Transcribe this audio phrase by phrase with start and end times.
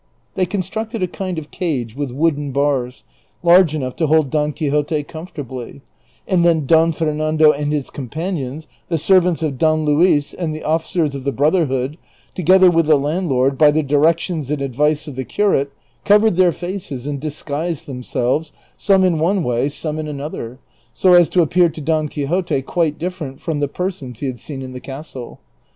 [0.33, 3.03] They constructed a kind of cage with wooden bars,
[3.43, 5.81] large enough to hold Don Quixote comfortably;
[6.27, 11.13] and then Don Fernando and his companions, the servants of Don Luis, and the officers
[11.13, 11.99] of the Brotherhood,
[12.33, 15.71] together with the landlord, by the directions and advice of the curate,
[16.03, 20.57] cov ered their faces and disguised themselves, some in one way, some in another,
[20.93, 24.63] so as to appear to Don Quixote quite different from the persons he had seen
[24.63, 25.41] in the castle.